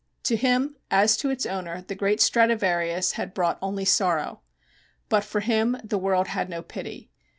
To 0.23 0.35
him, 0.35 0.77
as 0.89 1.15
to 1.17 1.29
its 1.29 1.45
owner, 1.45 1.83
the 1.83 1.93
great 1.93 2.19
Stradivarius 2.21 3.11
had 3.11 3.35
brought 3.35 3.59
only 3.61 3.85
sorrow. 3.85 4.41
But 5.09 5.23
for 5.23 5.41
him 5.41 5.77
the 5.83 5.99
world 5.99 6.29
had 6.29 6.49
no 6.49 6.63
pity. 6.63 7.11